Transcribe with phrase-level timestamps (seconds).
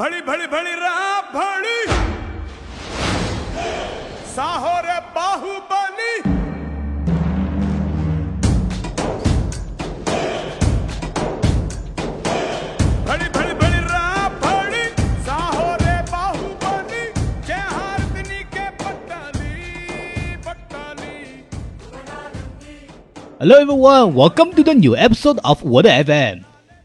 [0.00, 0.94] भली भली भली रा
[1.34, 1.78] भली
[4.34, 6.12] साहो रे बाहुबली
[13.08, 14.04] भली भली भली रा
[14.42, 14.82] भली
[15.28, 17.02] साहो रे बाहुबली
[17.48, 21.14] जय हारदिनी के पट्टाली पट्टाली
[23.40, 26.40] Hello everyone, welcome to the new episode of 我的 FM。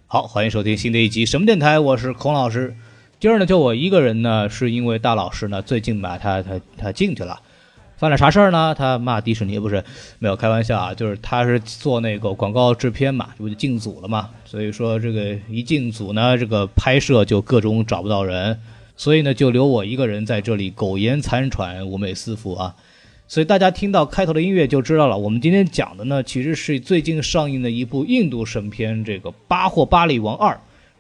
[0.08, 2.74] 好，欢迎收听新的一集什么电台，我是孔老师。
[3.19, 7.41] 今儿呢就我一个人呢，是因为大老师呢最近吧，他他他进去了，
[7.97, 8.75] 犯了啥事儿呢？
[8.77, 9.83] 他骂迪士尼不是
[10.19, 14.29] 没有开玩笑啊，就是他是做那个广告制片嘛，这不就进组了嘛？
[14.45, 18.61] 所以说这个一进组呢，这个拍摄就各种找不到人，
[18.99, 22.77] 所以呢就留我一个人在这里苟延残喘，五美四伏啊。
[23.29, 30.53] 所以大家听到开头的音乐就知道了，我们今天讲的呢，其实是最近上映的一部印度神片，这个《巴霍巴利王二》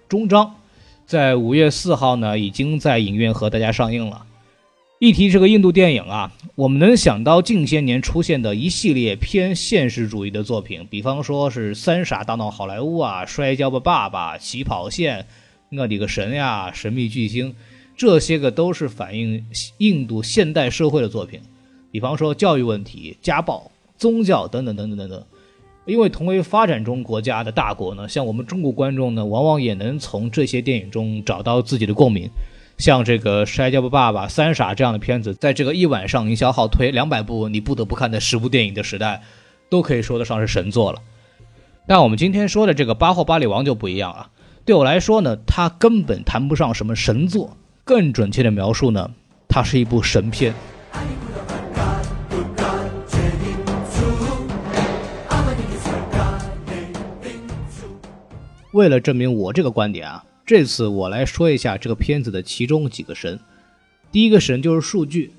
[0.08, 0.56] 终章，
[1.06, 4.26] 在五月四号呢，已经在影院和大家上映了。
[4.98, 15.26] 一提这个印度电影啊，我们能想到近些年出现的一系列偏现实主义的作品，比方说是《三傻大闹好莱坞》啊，《摔跤吧，爸爸》、《起跑线》、
[15.80, 17.52] 我的个神呀，《神秘巨星》，
[17.96, 19.46] 这些个都是反映
[19.78, 21.40] 印度现代社会的作品。
[21.92, 25.24] 比方说教育问题、家暴、宗教等等等等等等。
[25.86, 32.28] 因为同为发展中国家的大国呢，像我们中国观众呢，往往也能从这些电影中找到自己的共鸣。
[32.76, 39.22] 像这个《摔跤吧，爸爸》《三傻》这样的片子，在这个一晚上营销号推两百部你不得不看的十部电影的时代，
[39.70, 40.98] 都可以说得上是神作了。
[41.86, 44.30] 但我们今天说的这个《巴霍巴利王》就不一样了。
[44.64, 49.12] 对我来说呢，它根本谈不上什么神作，更准确的描述呢，
[49.48, 50.52] 它是一部神片。
[58.76, 63.40] 为了证明我这个观点啊，这次我来说一下这个片子的其中几个神。
[64.12, 65.32] 第一个神就是数据。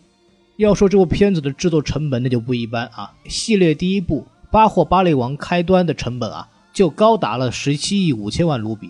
[0.55, 3.13] 要说这部片子的制作成本，那就不一般啊。
[3.27, 8.89] 系列第一部《巴霍巴利王》开端的成本啊，就高达了十七亿五千万卢比，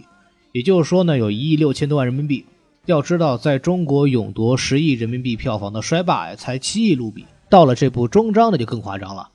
[0.53, 2.46] 也就是说呢，有一亿六千多万人民币。
[2.86, 9.28] 要知道，在中国勇夺十亿人民币票房的《摔霸》才七亿卢比，到了这部终章的就更夸张了，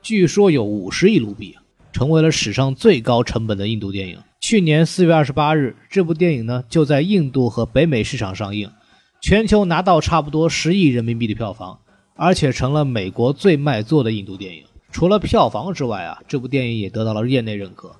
[0.00, 1.56] 据说有五十亿卢比，
[1.92, 4.18] 成为了史上最高成本的印度电影。
[4.40, 8.70] 去年四月二十八日，这部电影呢就在印度和北美市场上映，
[9.20, 11.78] 全球拿到差不多十亿人民币的票房，
[12.14, 14.64] 而且成了美国最卖座的印度电影。
[14.90, 17.94] 除了票房之外啊，这部电影也得到了业内认可，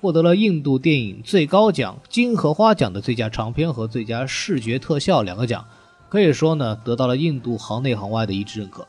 [0.00, 5.64] 获得了印度电影最高奖金荷花奖的最佳长片和最佳视觉特效两个奖，
[6.08, 8.86] 可以说呢得到了印度行内行外的一致认可。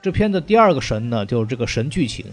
[0.00, 2.26] 这片的第二个神呢，就是这个神剧情。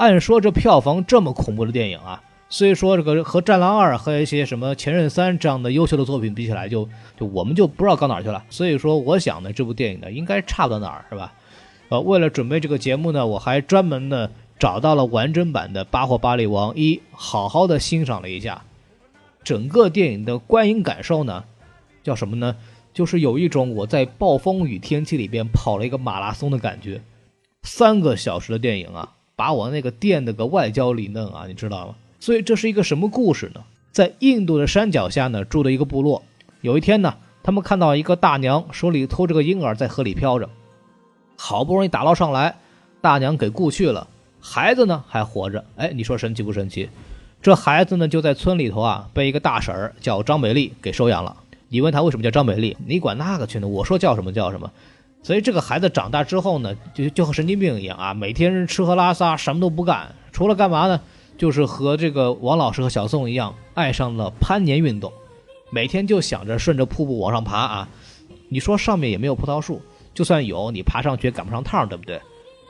[0.00, 2.22] 按说这票房这么恐怖的电影啊。
[2.48, 6.88] 所以说，这个和《战狼二》和一些什么《前任三》这样的优秀的作品比起来，就
[7.18, 8.42] 就我们就不知道高哪去了。
[8.48, 11.32] 所以说，我想呢，这部电影呢，应该差不到哪儿，是吧？
[11.90, 18.62] 呃，为了准备这个节目呢，我还专门呢找到了完整版的《巴霍巴利王一》，好好的欣赏了一下。
[19.44, 21.44] 整个电影的观影感受呢，
[22.02, 22.56] 叫什么呢？
[22.92, 27.00] 就是有一种我在暴风雨天气里边跑了一个马拉松的感觉。
[27.62, 31.94] 三个小时的电影啊，把我那个电的个外焦里嫩啊，你知道吗？
[32.20, 33.62] 所以这是一个什么故事呢？
[33.90, 36.22] 在印度的山脚下呢，住的一个部落。
[36.60, 40.50] 有一天呢，他们看到一个大娘手里托着个婴儿在河里漂着，
[41.38, 42.56] 好不容易打捞上来，
[43.00, 44.08] 大娘给雇去了，
[44.42, 45.64] 孩子呢还活着。
[45.76, 46.90] 哎，你说神奇不神奇？
[47.40, 51.34] 这孩子呢就在村里头啊，被一个大婶儿叫张美丽给收养了。
[51.68, 52.76] 你问他为什么叫张美丽？
[52.84, 53.66] 你管那个去呢？
[53.66, 54.70] 我说叫什么叫什么。
[55.22, 61.00] 所以这个孩子长大之后呢，就就和神经病一样啊，每天吃喝拉撒什么都不干，除了干嘛呢？
[61.36, 65.10] 就是和这个王老师和小宋一样，爱上了攀岩运动，
[65.70, 67.88] 每天就想着顺着瀑布往上爬啊。
[68.48, 69.80] 你说上面也没有葡萄树，
[70.12, 72.20] 就算有，你爬上去也赶不上趟，对不对？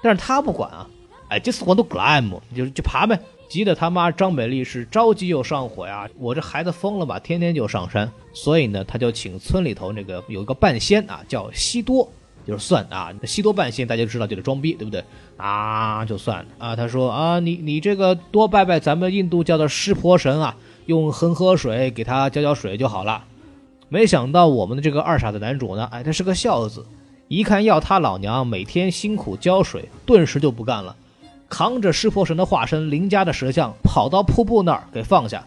[0.03, 0.87] 但是他不管啊，
[1.29, 3.19] 哎，这次我都 climb，就就爬呗。
[3.49, 8.09] 急得他妈张美丽是着急又上火呀，我这孩子疯了吧，天天就上山。
[8.33, 12.09] 所以呢，他就请村里头那个有一个半仙啊，叫西多。
[12.51, 15.05] 就是算啊，西多半仙大家知道就是装逼，对不对？
[15.37, 16.75] 啊，就算啊。
[16.75, 20.57] 他说啊，你你这个多拜拜咱们印度教的湿婆神啊，
[20.87, 23.23] 用恒河水给他浇浇水就好了。
[23.89, 26.85] 没想到我们的这个二傻子男主呢，哎，他是个孝子，
[27.29, 30.97] 一看要他老娘每天辛苦浇水，顿时就不干了，
[31.49, 35.47] 扛着湿婆神的化身邻家的石像，跑到瀑布那儿给放下，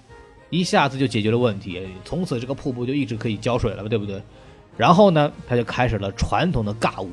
[0.49, 4.21] 一下子就解决了问题，从此这个瀑布就一直可以浇水了，对不对？
[4.75, 7.09] 然后呢，他就开始了传统的尬舞。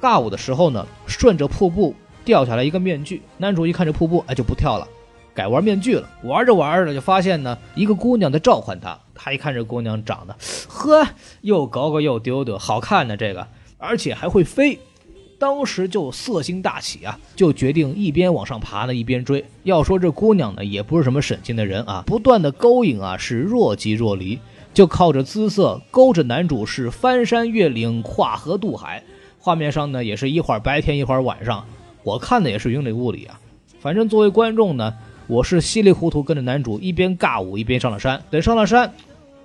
[0.00, 1.94] 尬舞的时候呢，顺着瀑布
[2.24, 3.22] 掉下来一个面具。
[3.38, 4.86] 男主一看这瀑布，哎，就不跳了。
[5.32, 6.08] 改玩面具了。
[6.22, 8.98] 玩着玩着就发现呢，一个姑娘在召唤他。
[9.14, 10.36] 他一看这姑娘长得，
[10.68, 11.06] 呵，
[11.40, 13.46] 又高高又丢丢，好看呢这个，
[13.78, 14.78] 而且还会飞。
[15.38, 19.44] 当时就色心大起啊，就决定一边往上爬呢，一边追。
[19.62, 24.38] 要说这姑娘呢，也不是什么省心的人啊，不断的勾引啊，是若即若离，
[24.74, 29.02] 就靠着姿色勾着男主是翻山越岭、跨河渡海。
[29.38, 31.64] 画面上呢，也是一会儿白天一会儿晚上，
[32.02, 33.38] 我看的也是云里雾里啊。
[33.78, 34.92] 反正作为观众呢，
[35.28, 38.20] 我是稀里糊涂跟着男主一边尬舞一边上了山。
[38.30, 38.92] 等上了山，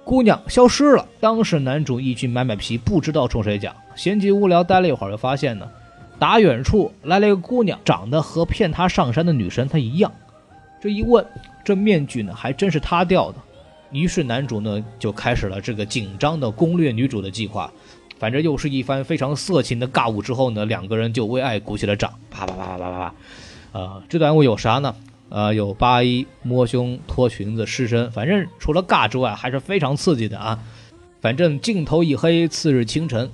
[0.04, 1.06] 姑娘消失了。
[1.20, 5.70] 当时男主一去买买皮，不知道冲谁讲，闲极无聊待了一会儿，就发现呢。
[6.18, 10.12] 打远处来了一个姑娘，长得和骗他上山的女神她一样。
[10.82, 11.26] 这一问，
[11.64, 13.38] 这面具呢还真是他掉的。
[13.92, 17.72] 于是男主呢就开始了这个紧张的攻略女主的计划。
[18.18, 23.16] 反正又是一番非常色情的尬舞之后呢，两个人就为爱鼓起了掌，啪啪啪啪啪啪啪。
[23.72, 24.96] 呃，这段舞有啥呢？
[25.30, 30.60] 呃，有扒衣、摸胸、脱裙子、湿身，反正除了尬之外，还是非常刺激的啊。
[31.22, 33.30] 反正镜头一黑，次日清晨，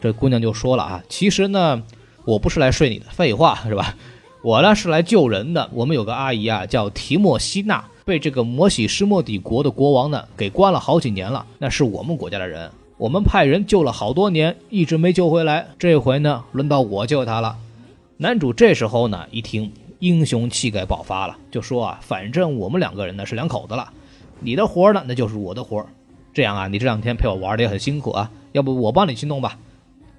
[0.00, 1.82] 这姑娘就说了啊，其实呢。
[2.26, 3.96] 我不是来睡你的，废话是吧？
[4.40, 5.68] 我呢是来救人的。
[5.74, 11.46] 我们有个阿姨啊，叫提莫西娜，被这个摩西施莫底国的国王呢给关了好几年了。
[11.58, 15.66] 那是我们国家的人，我们派人救了好多年，一直没救回来。
[15.78, 17.56] 这回呢，轮到我救他了。
[18.18, 23.90] 男主这时候呢一听，英雄气概爆发了，就说啊，反正我们两个人呢是两口子了，
[24.40, 25.84] 你的活呢那就是我的活
[26.32, 29.58] 这样啊，你这两天陪我玩的也很辛苦啊，要不我帮你去弄吧。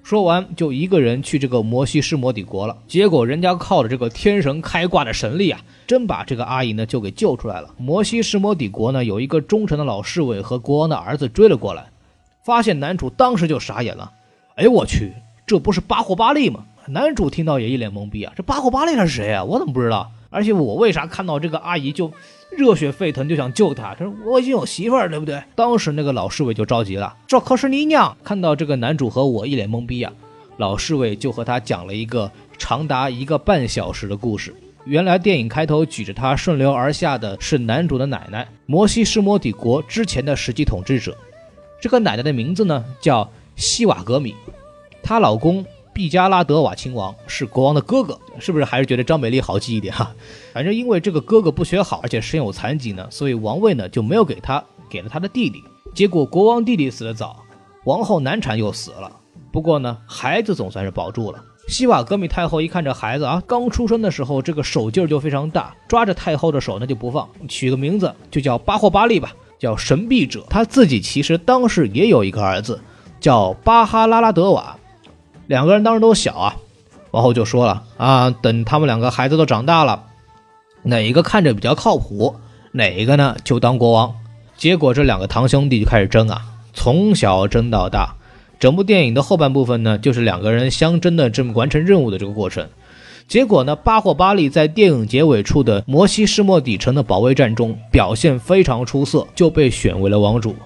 [0.06, 2.78] 说完，就一个人去这个摩西施摩底国了。
[2.86, 7.74] 结果人家靠着这个天神开挂的神力啊，真把这个阿姨呢就给救出来了。
[7.76, 11.86] 摩西施摩底国呢有一个忠诚的老侍卫和国王的儿子追了过来，
[12.44, 14.12] 发现男主当时就傻眼了。
[14.54, 15.12] 哎我去，
[15.44, 16.66] 这不是巴霍巴利吗？
[16.86, 19.42] 男主听到也一脸懵逼啊，这巴霍巴利他是谁啊？
[19.42, 20.12] 我怎么不知道？
[20.30, 22.12] 而且我为啥看到这个阿姨就？
[22.56, 23.94] 热血沸腾，就想救她。
[23.94, 30.10] 他说：“我已经有媳妇儿，对不对？”当时那个老侍卫就着急了：“这可是你娘！”看到这个男主和我一脸懵逼啊，
[30.56, 34.54] 老侍卫就和他讲了一个长达一个半小时的故事。
[34.86, 41.14] 原来电影开头举着他顺流而下的是男主的奶奶，摩西施摩底国之前的实际统治者。
[41.78, 44.34] 这个奶奶的名字呢叫西瓦格米，
[45.02, 45.62] 她老公。
[45.96, 50.14] 毕加拉德瓦亲王是国王的哥哥，是不是还是觉得张美丽好记一点哈？
[50.52, 55.64] 反正因为这个哥哥不学好，而且身有残疾呢，所以王位呢就没有给他，给了他的弟弟。
[55.94, 57.42] 结果国王弟弟死得早，
[57.84, 59.10] 王后难产又死了。
[59.50, 61.42] 不过呢，孩子总算是保住了。
[61.66, 70.44] 西瓦格米太后一看这孩子啊，刚出生的时候这个手劲儿就非常大，抓着太后的手那就不放，取个名字就叫巴霍巴利吧，叫神臂者。
[70.50, 72.78] 他自己其实当时也有一个儿子，
[73.18, 74.75] 叫巴哈拉拉德瓦。
[75.46, 76.56] 两个人当时都小啊，
[77.10, 80.04] 王后就说了啊，等他们两个孩子都长大了，
[80.82, 82.36] 哪一个看着比较靠谱，
[82.72, 84.14] 哪一个呢就当国王。
[84.56, 88.14] 结果这两个堂兄弟就开始争啊，从小争到大。
[88.58, 92.66] 整部电影的后半部分呢，就是两个人相争的这么完成任务的这个过程。
[93.28, 100.56] 结果呢，巴霍巴利在电影结尾处的摩西施莫底城的保卫战中表现非常出色，就被选为了王主。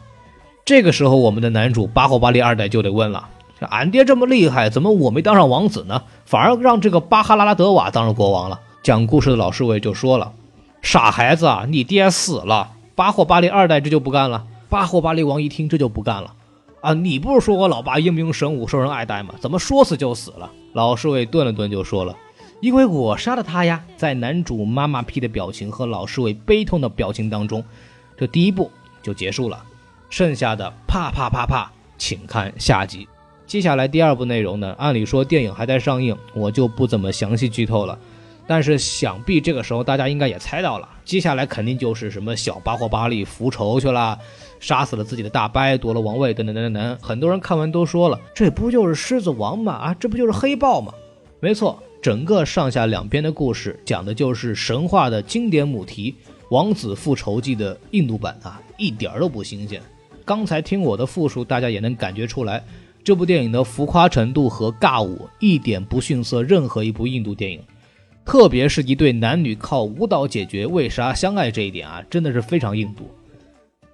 [0.65, 3.29] 这个时候，我们的男主巴霍巴利二代就得问了。
[3.67, 6.03] 俺爹这么厉害，怎么我没当上王子呢？
[6.25, 8.61] 反而让这个巴哈拉拉德瓦当上国王了。
[8.83, 10.33] 讲故事的老侍卫就说了
[10.81, 16.33] ：“傻孩子啊，你爹死了，巴霍巴利二代这就不干了。”巴霍巴利王一听这就不干了
[16.81, 19.35] ：“啊，你不是说我老爸英明神武，受人爱戴吗？
[19.41, 22.17] 怎么说死就死了？”老侍卫顿了顿就说了
[22.63, 27.63] ：“因为我杀了他呀。”在男主妈妈批的表情和老侍卫悲痛的表情当中，
[28.17, 28.71] 这第一部
[29.03, 29.63] 就结束了。
[30.09, 33.07] 剩下的啪啪啪啪，请看下集。
[33.51, 34.77] 接下来第二部内容呢？
[34.79, 37.99] 按理说电影还在上映，我就不怎么详细剧透了。
[38.47, 44.17] 但是想必这个时候大家应该也猜到了，接下来肯定就是什么小巴霍巴利复仇去了，
[44.61, 46.99] 杀死了自己的大伯，夺了王位，等等等等等。
[47.03, 49.73] 很多人看完都说了，这不就是狮子王吗？
[49.73, 50.95] 啊，这不就是黑豹吗？
[51.41, 56.15] 没错，整个上下两边的故事讲的就是神话的经典母题
[56.51, 59.83] 《王子复仇记》的印度版啊，一点儿都不新鲜。
[60.25, 62.63] 刚才听我的复述，大家也能感觉出来。
[63.03, 67.61] 这部电影的浮夸程度和尬舞一点不逊色任何一部印度电影，
[68.25, 73.11] 特别是一对男女靠舞蹈解决为啥相爱这一点啊，真的是非常印度。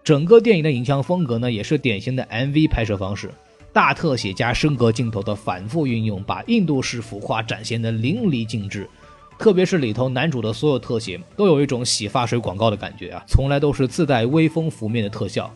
[0.03, 3.31] 整个电影的影像风格呢，也是典型的 MV 拍摄方式，
[3.73, 8.89] 大特写加升格镜头的反复运用，把印度式浮夸展现的淋漓尽致。
[9.39, 15.53] 特别是里头男主的所有特写，都有一种洗发水广告的感觉啊，从来都是自带微风拂面的特效。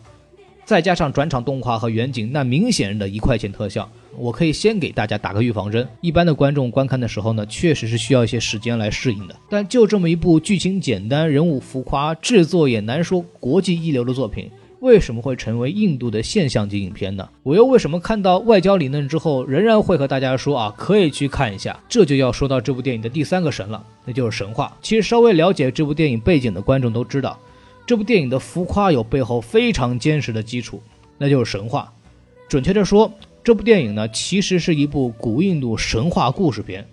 [0.65, 3.89] 再加上转场动画和远景，那明显的一块钱特效。
[4.17, 9.35] 我可以先给大家打个预防针，一般的观众观看的时候呢，确实是需要一些时间来适应的。
[9.49, 14.51] 但就这么一部剧情简单、人物浮夸、制作也难说、国际一流的作品，
[14.81, 17.27] 为什么会成为印度的现象级影片呢？
[17.43, 21.79] 我又为什么看到外交理论之后，仍然会和大家说啊，可以去看一下？
[21.87, 24.75] 这就要说到这部电影的第三个神了，那就是神话。
[24.81, 27.39] 其实稍微了解这部电影背景的观众都知道。
[27.85, 30.81] 这部电影的浮夸有背后非常坚实的基础，
[31.17, 31.91] 那就是神话。
[32.47, 33.11] 准确的说，
[33.43, 36.87] 这部电影呢，其实是一部古印度神话故事片。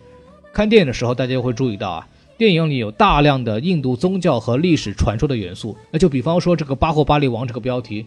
[0.52, 5.76] 看电影的时候，大家会注意到啊，电影里有大量的印度宗教和历史传说的元素。
[5.90, 8.06] 那就比方说这个巴霍巴利王这个标题。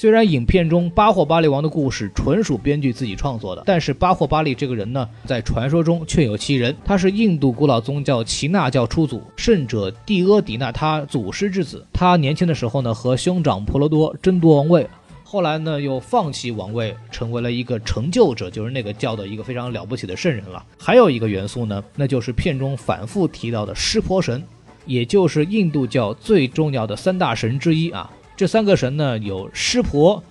[0.00, 6.72] 虽然影片中巴霍巴利王的故事纯属编剧自己创作的，但是巴霍巴利这个人呢，在传说中确有其人。
[6.84, 11.84] 他是印度古老宗教耆那教初祖圣者蒂阿迪那他祖师之子。
[11.92, 14.88] 他年轻的时候呢，和兄长婆罗多争夺王位，
[15.24, 20.64] 后来呢又放弃王位，成为了一个成就者，就是那个教的一个非常了不起的圣人了。
[20.78, 24.40] 还有一个元素呢，那就是片中反复提到的湿婆神，
[24.86, 28.08] 也就是印度教最重要的三大神之一啊。
[28.38, 30.22] 这三个神呢，有湿婆、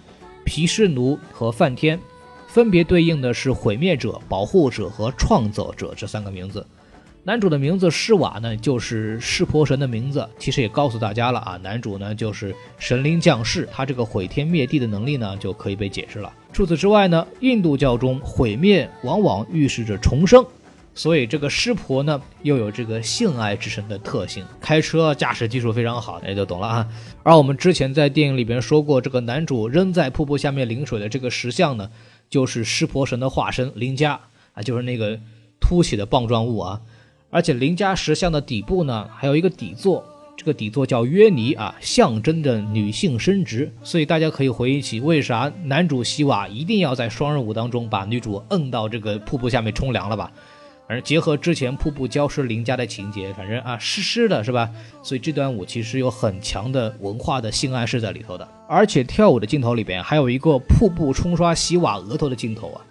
[0.46, 2.00] 毗湿奴和梵天，
[2.48, 6.66] 分别对应的是毁灭者、保护者和创造者这三个名字。
[7.26, 10.26] 男主的名字施瓦呢，就是湿婆神的名字。
[10.40, 16.32] 其实也告诉大家了啊，男主呢就是神灵降世，他这个毁天灭地的能力呢就可以被解释了。
[16.54, 20.46] 除此之外呢，印度教中毁灭往往预示着重生。
[20.98, 26.88] 所以这个湿婆呢，又有这个性爱之神的特性，开车驾驶技术非常好，也就懂了啊。
[27.22, 31.88] 而我们之前在电影里边说过，这个男主扔在瀑布下面淋水的这个石像呢，
[32.32, 34.20] 就是湿婆神的化身林伽
[34.54, 35.20] 啊，就是那个
[35.60, 36.82] 凸起的棒状物啊。
[37.30, 40.04] 而且林伽石像的底部呢，还有一个底座，
[40.36, 43.72] 这个底座叫约尼啊，象征着女性生殖。
[43.84, 50.32] 所以大家可以回忆起，为啥男主希瓦一定要在双人舞当中把女主摁到这个瀑布下面冲凉了吧？
[50.88, 54.70] 反正结合之前瀑布浇湿林家的情节，反正啊湿湿的是吧？
[55.04, 58.48] 所以这段舞其实有很强的文化的性暗示在里头的。
[58.70, 62.82] 而且跳舞的镜头里边还有一个瀑布冲刷洗瓦额头的镜头啊。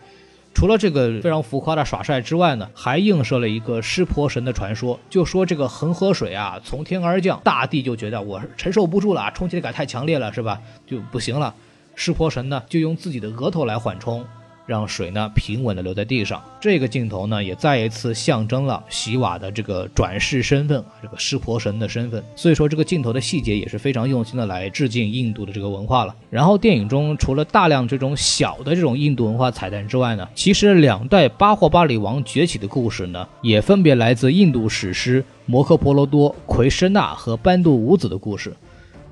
[0.52, 10.60] 除了这个非常浮夸的耍帅之外呢，还映射了一个湿婆神的传说，就说这个恒河水啊从天而降，大地就觉得我承受不住了，冲击力感太强烈了是吧？
[10.86, 11.54] 就不行了，
[11.94, 14.24] 湿婆神呢就用自己的额头来缓冲。
[14.66, 22.22] 让水呢平稳地流在地上，这个镜头呢也再一次象征了洗瓦的这个转世身份，这个湿婆神的身份。
[22.34, 26.14] 所以说这个镜头的细节也是非常用心的来致敬印度的这个文化了。
[26.28, 38.52] 然后电影中除了大量这种小的这种印度文化彩蛋之外呢，其实两代巴霍巴里王崛起的故事呢，也分别来自印度史诗《摩诃婆罗多》奎师那和班杜五子的故事。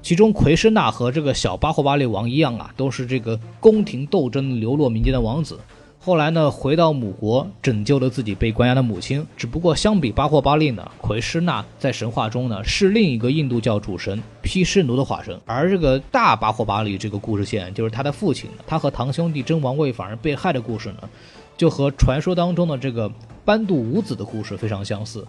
[0.05, 5.59] 其中，奎师那和这个小巴霍巴利王一样啊，都是这个宫廷斗争流落民间的王子。
[5.99, 9.27] 后来呢，回到母国，拯救了自己被关押的母亲。
[9.35, 15.41] 只不过，相比巴霍巴利呢，奎师那在神话中呢是另一个印度教主神毗湿奴的化身。
[15.47, 21.09] 而这个大巴霍巴利这个故事线，就是他的父亲，他和堂兄弟争王位反而被害的故事呢，
[21.57, 23.11] 就和传说当中的这个
[23.43, 25.27] 班杜五子的故事非常相似。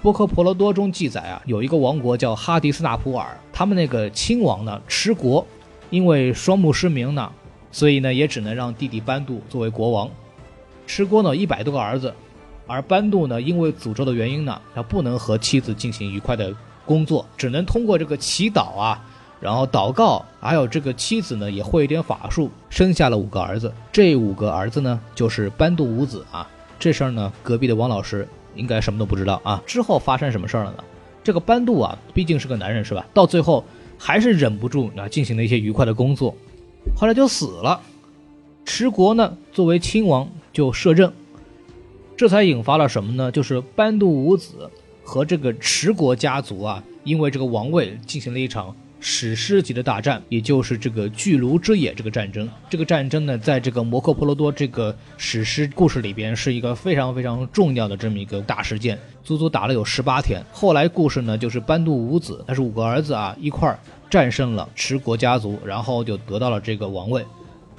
[0.00, 5.44] 波克婆罗多中记载啊，有一个王国叫哈迪斯纳普尔，他们那个亲王呢持国，
[5.90, 7.28] 因为双目失明呢，
[7.72, 10.08] 所以呢也只能让弟弟班杜作为国王。
[10.86, 12.14] 持国呢一百多个儿子，
[12.68, 16.54] 而班杜呢因为诅咒的原因呢，他不能和妻子进行愉快的
[16.86, 19.04] 工作，只能通过这个祈祷啊，
[19.40, 23.74] 然后祷告，还有这个妻子呢也会一点法术，生下了五个儿子。
[23.90, 26.48] 这五个儿子呢就是班杜五子啊。
[26.78, 28.26] 这事儿呢隔壁的王老师。
[28.54, 29.62] 应该什么都不知道啊！
[29.66, 30.84] 之后发生什么事儿了呢？
[31.22, 33.06] 这个班杜啊，毕竟是个男人是吧？
[33.12, 33.64] 到最后
[33.98, 36.34] 还是忍不住啊，进行了一些愉快的工作，
[36.96, 37.80] 后来就死了。
[38.64, 41.12] 持国呢，作为亲王就摄政，
[42.16, 43.30] 这才引发了什么呢？
[43.30, 44.70] 就是班杜五子
[45.02, 48.74] 和这个持国家族啊，因为这个王位进行了一场。
[49.00, 52.48] 史诗级的大战，也就是这个巨炉之野这个战争。
[52.68, 60.42] 这个战争呢，在这个摩诃婆罗多这个史诗故事里边，是一个非常非常重要的这么一个大事件，足足打了有十八天。
[60.52, 63.78] 后来故事呢，就是班杜五子，他是五个儿子啊，一块儿
[64.10, 67.24] 战胜了持国家族，然后就得到了这个王位。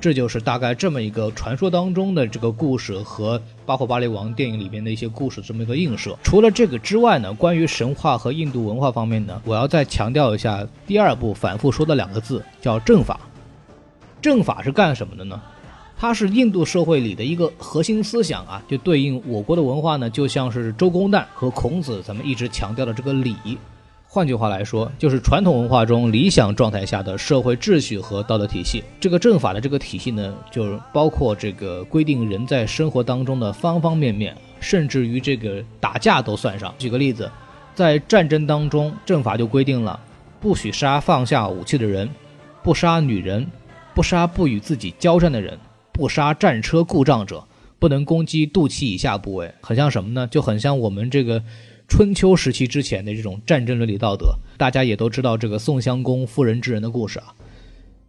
[0.01, 6.17] 这就是大概这么一个传说当中的这个故事和《巴霍巴利王》电影里边的一些故事这么一个映射。
[6.23, 13.19] 除了这个之外呢，关于神话和印度文化方面呢，我要再强调一下第二部反复说的两个字，叫正法。
[14.21, 15.41] 正法是干什么的呢？
[15.97, 23.35] 它是印度社会里的一个核心思想啊，就对应我国的文化呢，就像是周公旦和孔子咱们一直强调的这个礼。
[24.11, 28.83] 换句话来说，就是传统文化中理想状态下的社会秩序和道德体系。
[28.99, 36.73] 这个政法的这个体系呢，就是包括这个规定人在生活当中的方方面面，甚至于这个打架都算上。
[36.79, 37.29] 举个例子，
[37.75, 39.99] 在战争当中，政法就规定了，
[40.39, 42.09] 不许杀放下武器的人，
[42.63, 43.45] 不杀女人，
[43.93, 45.55] 不杀不与自己交战的人，
[45.91, 47.43] 不杀战车故障者，
[47.77, 49.53] 不能攻击肚脐以下部位。
[49.61, 50.25] 很像什么呢？
[50.25, 51.43] 就很像我们这个。
[51.89, 57.33] 春秋时期之前的这种战争伦理道德，大家也都知道这个宋襄公妇人之仁的故事啊。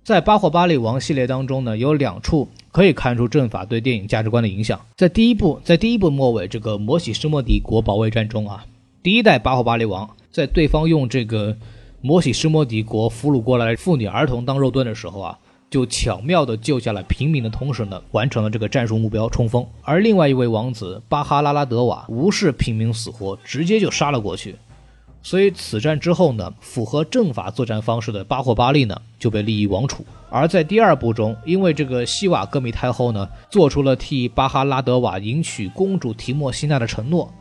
[0.04, 4.80] 在《巴霍巴利王》系列当中呢，有两处可以看出阵法对电影价值观的影响。
[4.96, 8.64] 在第一部，在第一部末尾这个摩西施莫迪国保卫战中啊，
[9.02, 11.56] 第一代巴霍巴利王在对方用这个
[12.00, 15.38] 摩西施莫迪国俘虏过来妇女儿童当肉盾的时候啊。
[15.70, 19.64] 就巧妙地救下了平民的同时呢，完成了这个战术目标冲锋。
[19.82, 24.56] 而另外一位王子巴哈拉拉德瓦无视平民死活，直接就杀了过去。
[25.22, 30.04] 所以此战之后呢，符合正法作战方式的巴霍巴利呢就被立于王储。
[30.28, 37.32] 而在第二部中，因为这个西瓦戈米太后呢做出了替巴哈拉德瓦迎娶公主提莫西娜的承诺，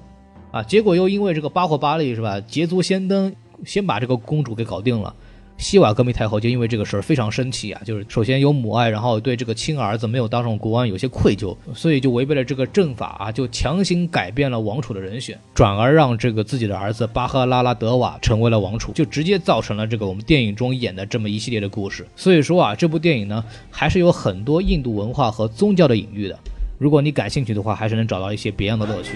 [0.52, 3.34] 啊，结果又因为这个巴霍巴利是吧捷足先登，
[3.66, 5.16] 先把这个公主给搞定了。
[5.60, 22.08] 西瓦戈密太后就因为这个事儿非常生气啊，就是首先有母爱，然后对这个亲儿子没有当上国王有些愧疚，所以就违背了这个政法啊，就强行改变了王储的人选，转而让这个自己的儿子巴赫拉拉德瓦成为了王储，就直接造成了这个我们电影中演的这么一系列的故事。
[22.16, 26.40] 所以说啊，这部电影呢还是有很多印度文化和宗教的隐喻的，
[26.78, 29.12] 如果你感兴趣的话，还是能找到一些别样的乐趣。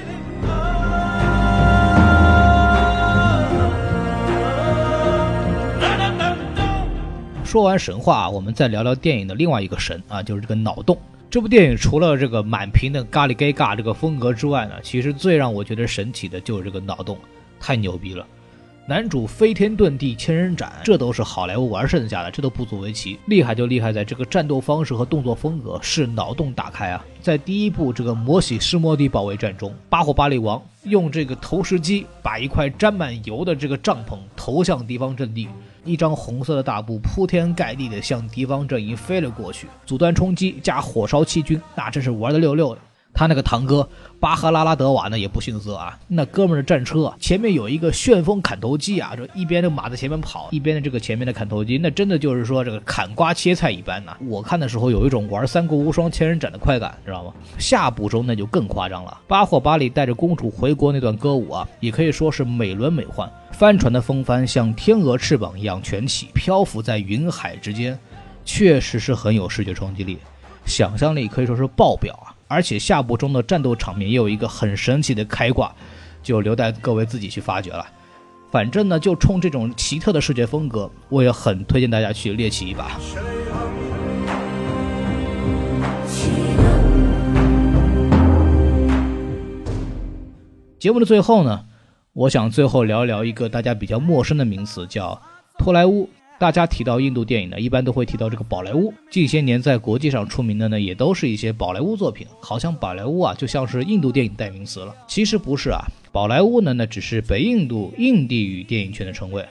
[7.54, 10.98] 说完神话，我们再聊聊电影的另外一个神啊，就是这个脑洞。
[11.30, 17.16] 这部电影除了这个满屏的咖喱 gay 尬这个风格之外呢，其实最让我觉得神奇的就是这个脑洞，
[17.60, 18.26] 太牛逼了。
[18.88, 23.20] 男主飞天遁地千人斩，这都是好莱坞玩剩下的，这都不足为奇。
[23.28, 27.06] 厉害就厉害在这个战斗方式和动作风格是脑洞大开啊！
[27.22, 35.48] 在第一部这个摩西施摩迪保卫战中，巴霍巴利王用这个投石机把一块沾满油的这个帐篷投向敌方阵地，
[35.84, 42.82] 一张红色的大布铺天盖地的向敌方阵营飞了过去，阻断冲击加火烧七军，那真是玩的溜溜的。
[43.14, 43.88] 他那个堂哥
[44.20, 54.18] 巴赫拉拉德瓦呢也不逊色啊，那哥们儿的战车前面有一个旋风砍头机啊，这一边的马在前面跑，一边的这个前面的砍头机，那真的就是说这个砍瓜切菜一般呐。
[54.28, 57.34] 我看的时候有一种玩三国无双千人斩的快感，知道吗？
[57.60, 68.00] 下部中那就更夸张了，巴霍巴里带着公主回国那段歌舞啊，也可以说是美轮美奂，帆船的风帆像天鹅翅膀一样卷起，漂浮在云海之间，
[68.44, 70.18] 确实是很有视觉冲击力，
[70.66, 72.33] 想象力可以说是爆表啊。
[72.54, 75.74] 而且下部中的战斗场面也有一个很神奇的开挂，
[76.22, 77.84] 就留待各位自己去发掘了。
[78.52, 82.92] 反正呢，就冲这种奇特的视觉风格，我也很推荐大家去猎奇一把。
[90.78, 91.66] 节目的最后呢，
[92.14, 95.20] 我想最后聊一聊一个大家比较陌生的名词，叫
[95.58, 96.08] 托莱乌。
[96.44, 98.94] 大家提到印度电影呢，一般都会提到这个宝莱坞。
[99.10, 102.28] 近些年在国际上出名的呢，也都是一些宝莱坞作品。
[102.42, 104.94] 好像宝莱坞啊，就像是印度电影代名词了。
[105.08, 105.80] 其实不是啊，
[106.12, 109.46] 宝莱坞呢，那只是北印度印地语电影圈的称谓。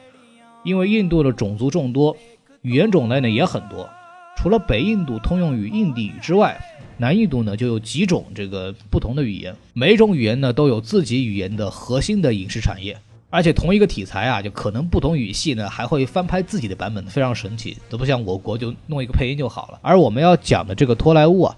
[0.65, 2.15] 因为印度的种族众多，
[2.61, 3.89] 语言种类呢也很多。
[4.37, 6.61] 除了北印度通用语印地语之外，
[6.99, 9.57] 南印度呢就有几种这个不同的语言。
[9.73, 12.99] 每种语言呢都有自己语言的核心的影视产业。
[13.33, 19.79] 而且同一个题材啊，就可能不同语系呢还会翻拍自己的版本，非常神奇，都不像我国就弄一个配音就好了。
[19.81, 21.57] 而我们要讲的这个托莱乌啊，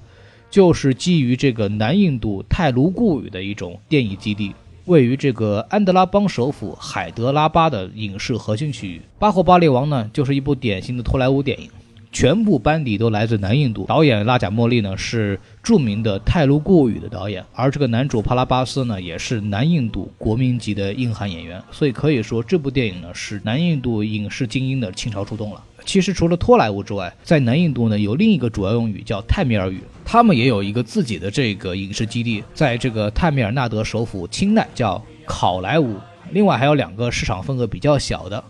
[0.49, 9.03] 就是基于这个南印度泰卢固语的一种电影基地，位于这个安德拉邦首府海德拉巴的影视核心区域。
[9.19, 11.69] 巴霍巴利王呢，就是一部典型的托莱乌电影。
[12.15, 25.61] 全部班底都来自南印度，导演拉贾莫利呢是著名的泰卢固语的导演，而这个男主帕拉巴斯呢也是南印度国民级的硬汉演员，所以可以说这部电影呢是南印度影视精英的倾巢出动了。
[25.85, 35.97] 其实除了托莱乌之外，在南印度呢有另一个主要用语叫泰米尔语，他们也有一个自己的这个影视基地，在这个泰米尔纳德首府钦奈叫考莱乌，
[36.31, 38.45] 另外还有两个市场份额比较小的，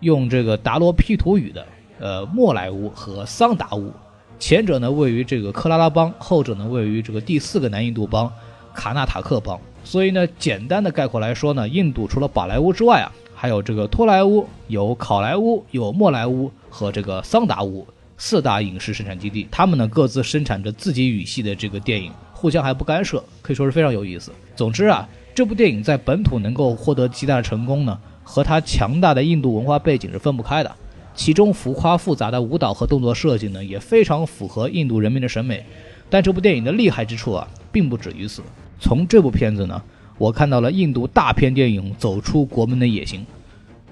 [0.00, 1.64] 用这个达罗毗荼语的。
[2.04, 3.90] 呃，莫莱乌和桑达乌，
[4.38, 8.30] 前者呢位于这个克拉拉邦，后者呢位于这个第四个南印度邦
[8.74, 9.58] 卡纳塔克邦。
[9.84, 17.86] 所以呢，简单的概括来说呢，印度除了宝莱坞之外啊，还有这个托莱乌、有考莱乌、有莫莱乌和这个桑达乌
[18.18, 24.30] 四大影视生产基地，他们呢各自生产着自己语系的这个电影，互相还不干涉，可以说是非常有意思。
[24.54, 27.98] 总之啊，这部电影在本土能够获得极大的成功呢。
[28.26, 30.76] 和它强大的印度文化背景是分不开的。
[31.14, 35.64] 其中浮夸复杂的舞蹈和动作设计呢，也非常符合印度人民的审美。
[36.10, 38.42] 但这部电影的厉害之处啊，并不止于此。
[38.78, 39.82] 从这部片子呢，
[40.18, 43.24] 我看到了印度大片电影走出国门的野心。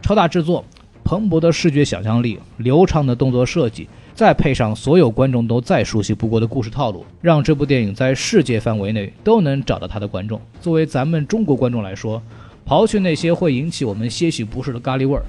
[0.03, 0.65] 超大制作、
[1.05, 10.41] 蓬勃的视觉想象力、流畅的动作设计，再配上所有观众都再熟悉不过的故事套路，让这部电影在世界范围内都能找到它的观众。
[10.61, 12.21] 作为咱们中国观众来说，
[12.67, 15.23] 刨去那些会引起我们些许不适的咖喱味儿。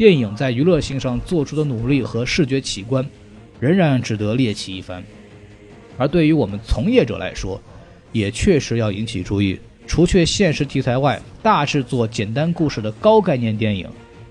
[0.00, 3.06] 电影在娱乐性上做出的努力和视觉奇观，
[3.58, 5.04] 仍然值得猎奇一番。
[5.98, 7.60] 而对于我们从业者来说，
[8.10, 9.60] 也确实要引起注意。
[9.86, 13.86] 除却现实题材外，大制作、简单故事的高概念电影，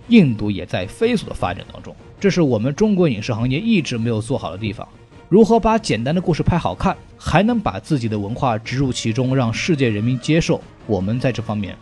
[0.07, 1.95] 印度也在飞速的发展当中。
[2.19, 4.89] 这是我们中国影视行业一直没有做好的地方。
[5.27, 10.59] 如何把简单的故事拍好看，还能把自己的文化植入其中，让世界人民接受？
[10.87, 11.77] 我们在这方面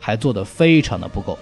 [0.00, 1.38] 还做得非常的不够。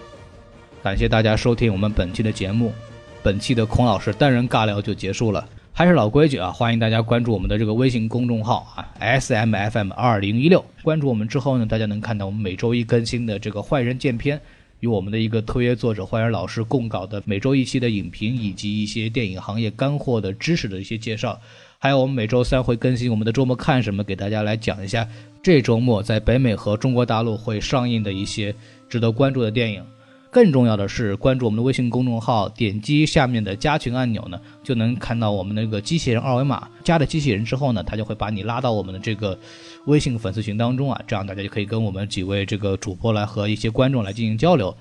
[0.81, 2.73] 感谢大家收听我们本期的节目，
[3.21, 5.47] 本期的孔老师单人尬聊就结束了。
[5.73, 10.65] 还是老规矩啊，欢迎大家关注我们的这个微信公众号啊，S M F M 二零一六。
[10.83, 14.41] 关注我们之后呢，大家能看到我们每周一更新的这个坏人见片，
[14.79, 21.39] 与我们的一个特约作者坏人老师共稿的每周一期的影评，以及一些电影行业干货的知识的一些介绍。
[21.81, 25.07] 还有我们每周三会更新我们的周末看什么，给大家来讲一下
[25.43, 28.55] 这周末在北美和中国大陆会上映的一些
[28.89, 29.85] 值得关注的电影。
[30.31, 36.69] 更重要的是，关注我们的微信公众号，点击下面的加群按钮呢，就能看到我们那个机器人二维码。
[36.85, 39.39] 加了机器人之后呢，他就会把你拉到我们的这个
[39.87, 44.77] 微信粉丝群当中啊，这样大家就可以跟我们几位这个主播来和一些观众来进行交流。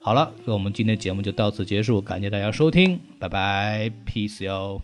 [0.00, 4.80] 好了，那我们今天节目就到此结束，感谢大家收听，拜拜，peace 哟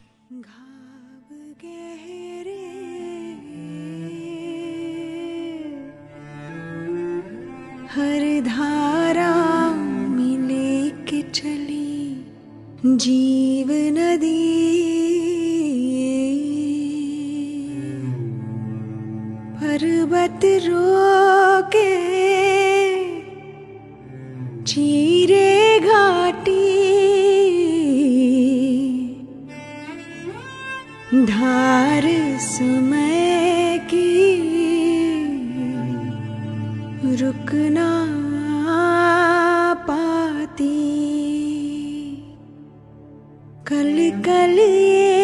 [12.96, 14.58] जीव नदी।
[19.62, 21.98] पर्वत रोके
[24.62, 26.68] चीरे घाटी।
[31.24, 32.02] धार
[32.40, 34.38] समय की
[37.16, 38.27] रुकना
[44.28, 45.17] कलिए